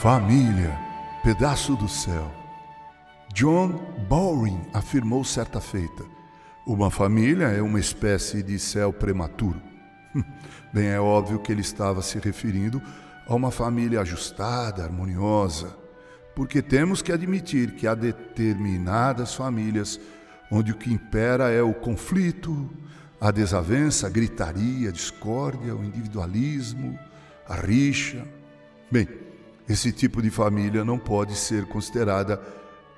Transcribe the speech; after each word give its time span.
Família, 0.00 0.80
pedaço 1.22 1.76
do 1.76 1.86
céu. 1.86 2.32
John 3.34 3.78
Bowring 4.08 4.62
afirmou 4.72 5.22
certa 5.24 5.60
feita: 5.60 6.06
uma 6.66 6.90
família 6.90 7.48
é 7.48 7.60
uma 7.60 7.78
espécie 7.78 8.42
de 8.42 8.58
céu 8.58 8.94
prematuro. 8.94 9.60
Bem, 10.72 10.86
é 10.86 10.98
óbvio 10.98 11.38
que 11.38 11.52
ele 11.52 11.60
estava 11.60 12.00
se 12.00 12.18
referindo 12.18 12.80
a 13.28 13.34
uma 13.34 13.50
família 13.50 14.00
ajustada, 14.00 14.82
harmoniosa, 14.82 15.76
porque 16.34 16.62
temos 16.62 17.02
que 17.02 17.12
admitir 17.12 17.72
que 17.72 17.86
há 17.86 17.94
determinadas 17.94 19.34
famílias 19.34 20.00
onde 20.50 20.72
o 20.72 20.78
que 20.78 20.90
impera 20.90 21.50
é 21.50 21.60
o 21.60 21.74
conflito, 21.74 22.70
a 23.20 23.30
desavença, 23.30 24.06
a 24.06 24.10
gritaria, 24.10 24.88
a 24.88 24.92
discórdia, 24.92 25.76
o 25.76 25.84
individualismo, 25.84 26.98
a 27.46 27.54
rixa. 27.54 28.26
Bem, 28.90 29.06
esse 29.70 29.92
tipo 29.92 30.20
de 30.20 30.30
família 30.30 30.84
não 30.84 30.98
pode 30.98 31.36
ser 31.36 31.64
considerada 31.66 32.42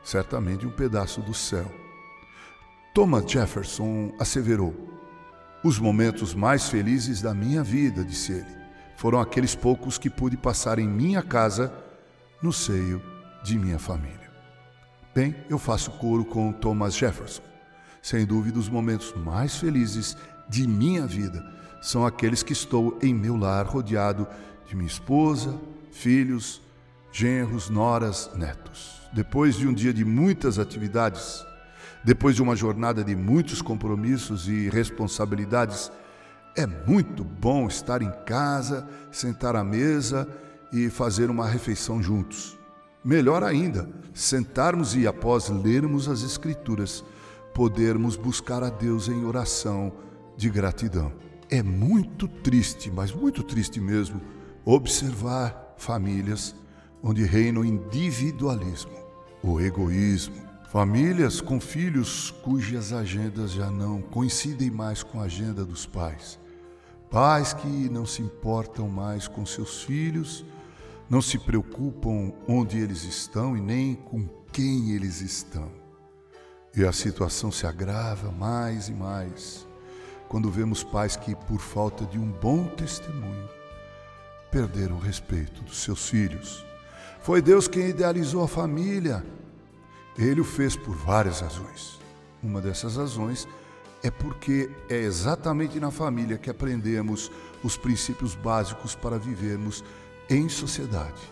certamente 0.02 0.66
um 0.66 0.70
pedaço 0.70 1.20
do 1.20 1.34
céu. 1.34 1.70
Thomas 2.94 3.30
Jefferson 3.30 4.14
asseverou: 4.18 4.74
Os 5.62 5.78
momentos 5.78 6.34
mais 6.34 6.70
felizes 6.70 7.20
da 7.20 7.34
minha 7.34 7.62
vida, 7.62 8.02
disse 8.02 8.32
ele, 8.32 8.62
foram 8.96 9.20
aqueles 9.20 9.54
poucos 9.54 9.98
que 9.98 10.08
pude 10.08 10.34
passar 10.36 10.78
em 10.78 10.88
minha 10.88 11.22
casa, 11.22 11.70
no 12.42 12.52
seio 12.52 13.02
de 13.44 13.58
minha 13.58 13.78
família. 13.78 14.32
Bem, 15.14 15.36
eu 15.50 15.58
faço 15.58 15.90
coro 15.90 16.24
com 16.24 16.52
Thomas 16.52 16.94
Jefferson. 16.94 17.42
Sem 18.00 18.24
dúvida, 18.24 18.58
os 18.58 18.70
momentos 18.70 19.12
mais 19.14 19.56
felizes 19.56 20.16
de 20.48 20.66
minha 20.66 21.06
vida 21.06 21.44
são 21.82 22.06
aqueles 22.06 22.42
que 22.42 22.54
estou 22.54 22.98
em 23.02 23.12
meu 23.12 23.36
lar 23.36 23.66
rodeado 23.66 24.26
de 24.66 24.74
minha 24.74 24.88
esposa, 24.88 25.60
filhos, 25.92 26.60
genros, 27.12 27.68
noras, 27.70 28.30
netos. 28.34 29.00
Depois 29.12 29.54
de 29.54 29.68
um 29.68 29.72
dia 29.72 29.92
de 29.92 30.04
muitas 30.04 30.58
atividades, 30.58 31.44
depois 32.02 32.34
de 32.34 32.42
uma 32.42 32.56
jornada 32.56 33.04
de 33.04 33.14
muitos 33.14 33.62
compromissos 33.62 34.48
e 34.48 34.68
responsabilidades, 34.68 35.92
é 36.56 36.66
muito 36.66 37.22
bom 37.22 37.68
estar 37.68 38.02
em 38.02 38.10
casa, 38.26 38.88
sentar 39.12 39.54
à 39.54 39.62
mesa 39.62 40.26
e 40.72 40.90
fazer 40.90 41.30
uma 41.30 41.46
refeição 41.46 42.02
juntos. 42.02 42.58
Melhor 43.04 43.44
ainda, 43.44 43.88
sentarmos 44.14 44.94
e, 44.94 45.06
após 45.06 45.48
lermos 45.48 46.08
as 46.08 46.22
Escrituras, 46.22 47.04
podermos 47.54 48.16
buscar 48.16 48.62
a 48.62 48.70
Deus 48.70 49.08
em 49.08 49.24
oração 49.24 49.92
de 50.36 50.48
gratidão. 50.48 51.12
É 51.50 51.62
muito 51.62 52.26
triste, 52.26 52.90
mas 52.90 53.12
muito 53.12 53.42
triste 53.42 53.80
mesmo, 53.80 54.20
observar 54.64 55.71
famílias 55.76 56.54
onde 57.02 57.24
reina 57.24 57.60
o 57.60 57.64
individualismo, 57.64 58.92
o 59.42 59.60
egoísmo. 59.60 60.36
Famílias 60.70 61.40
com 61.40 61.60
filhos 61.60 62.30
cujas 62.42 62.92
agendas 62.92 63.52
já 63.52 63.70
não 63.70 64.00
coincidem 64.00 64.70
mais 64.70 65.02
com 65.02 65.20
a 65.20 65.24
agenda 65.24 65.64
dos 65.64 65.84
pais. 65.84 66.38
Pais 67.10 67.52
que 67.52 67.66
não 67.90 68.06
se 68.06 68.22
importam 68.22 68.88
mais 68.88 69.28
com 69.28 69.44
seus 69.44 69.82
filhos, 69.82 70.44
não 71.10 71.20
se 71.20 71.38
preocupam 71.38 72.32
onde 72.48 72.78
eles 72.78 73.04
estão 73.04 73.54
e 73.54 73.60
nem 73.60 73.94
com 73.94 74.26
quem 74.50 74.92
eles 74.92 75.20
estão. 75.20 75.70
E 76.74 76.86
a 76.86 76.92
situação 76.92 77.52
se 77.52 77.66
agrava 77.66 78.32
mais 78.32 78.88
e 78.88 78.92
mais 78.92 79.66
quando 80.32 80.50
vemos 80.50 80.82
pais 80.82 81.14
que, 81.14 81.36
por 81.36 81.60
falta 81.60 82.06
de 82.06 82.18
um 82.18 82.32
bom 82.32 82.64
testemunho, 82.64 83.46
perderam 84.52 84.96
o 84.96 85.00
respeito 85.00 85.62
dos 85.62 85.78
seus 85.78 86.10
filhos. 86.10 86.64
Foi 87.22 87.40
Deus 87.40 87.66
quem 87.66 87.88
idealizou 87.88 88.44
a 88.44 88.48
família. 88.48 89.24
Ele 90.16 90.42
o 90.42 90.44
fez 90.44 90.76
por 90.76 90.94
várias 90.94 91.40
razões. 91.40 91.98
Uma 92.42 92.60
dessas 92.60 92.96
razões 92.96 93.48
é 94.02 94.10
porque 94.10 94.70
é 94.90 94.96
exatamente 94.96 95.80
na 95.80 95.90
família 95.90 96.36
que 96.36 96.50
aprendemos 96.50 97.30
os 97.64 97.78
princípios 97.78 98.34
básicos 98.34 98.94
para 98.94 99.18
vivermos 99.18 99.82
em 100.28 100.48
sociedade. 100.50 101.22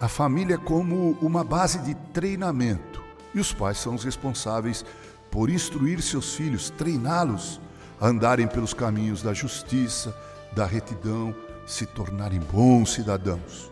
A 0.00 0.08
família 0.08 0.54
é 0.54 0.58
como 0.58 1.18
uma 1.20 1.44
base 1.44 1.80
de 1.80 1.94
treinamento 2.14 3.02
e 3.34 3.40
os 3.40 3.52
pais 3.52 3.76
são 3.76 3.94
os 3.94 4.04
responsáveis 4.04 4.84
por 5.30 5.50
instruir 5.50 6.00
seus 6.00 6.34
filhos, 6.34 6.70
treiná-los 6.70 7.60
a 8.00 8.06
andarem 8.08 8.46
pelos 8.46 8.72
caminhos 8.72 9.22
da 9.22 9.34
justiça, 9.34 10.16
da 10.54 10.64
retidão, 10.64 11.34
se 11.66 11.86
tornarem 11.86 12.40
bons 12.40 12.94
cidadãos. 12.94 13.70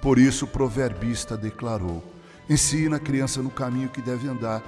Por 0.00 0.18
isso 0.18 0.44
o 0.44 0.48
proverbista 0.48 1.36
declarou: 1.36 2.02
Ensina 2.48 2.96
a 2.96 3.00
criança 3.00 3.42
no 3.42 3.50
caminho 3.50 3.88
que 3.88 4.00
deve 4.00 4.28
andar, 4.28 4.62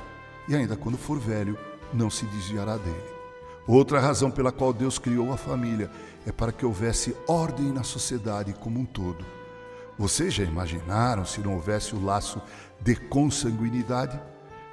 e 0.48 0.54
ainda 0.54 0.76
quando 0.76 0.98
for 0.98 1.18
velho, 1.18 1.58
não 1.92 2.10
se 2.10 2.26
desviará 2.26 2.76
dele. 2.76 3.20
Outra 3.66 4.00
razão 4.00 4.30
pela 4.30 4.50
qual 4.50 4.72
Deus 4.72 4.98
criou 4.98 5.32
a 5.32 5.36
família 5.36 5.90
é 6.26 6.32
para 6.32 6.52
que 6.52 6.66
houvesse 6.66 7.16
ordem 7.26 7.66
na 7.66 7.82
sociedade 7.82 8.52
como 8.52 8.80
um 8.80 8.84
todo. 8.84 9.24
Vocês 9.98 10.34
já 10.34 10.44
imaginaram 10.44 11.24
se 11.24 11.40
não 11.40 11.54
houvesse 11.54 11.94
o 11.94 12.02
laço 12.02 12.40
de 12.80 12.96
consanguinidade? 12.96 14.18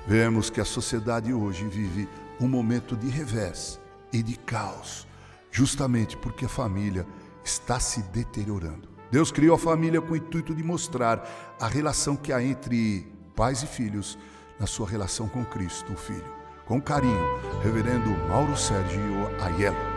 Vemos 0.07 0.49
que 0.49 0.61
a 0.61 0.65
sociedade 0.65 1.33
hoje 1.33 1.67
vive 1.67 2.07
um 2.39 2.47
momento 2.47 2.95
de 2.95 3.09
revés 3.09 3.79
e 4.11 4.23
de 4.23 4.37
caos, 4.37 5.05
justamente 5.51 6.15
porque 6.15 6.45
a 6.45 6.49
família 6.49 7.05
está 7.47 7.79
se 7.79 8.01
deteriorando. 8.03 8.89
Deus 9.09 9.31
criou 9.31 9.55
a 9.55 9.59
família 9.59 10.01
com 10.01 10.13
o 10.13 10.17
intuito 10.17 10.53
de 10.53 10.61
mostrar 10.61 11.55
a 11.59 11.67
relação 11.67 12.15
que 12.15 12.33
há 12.33 12.43
entre 12.43 13.07
pais 13.35 13.63
e 13.63 13.67
filhos 13.67 14.17
na 14.59 14.67
sua 14.67 14.87
relação 14.87 15.29
com 15.29 15.45
Cristo, 15.45 15.93
o 15.93 15.97
Filho. 15.97 16.35
Com 16.65 16.81
carinho, 16.81 17.39
Reverendo 17.63 18.09
Mauro 18.27 18.57
Sérgio 18.57 19.01
Aiello. 19.41 19.96